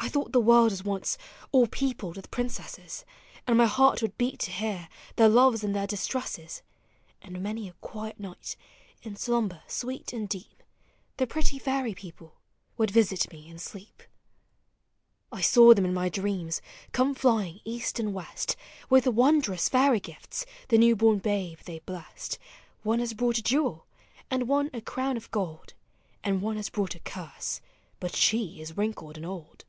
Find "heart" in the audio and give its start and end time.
3.66-4.00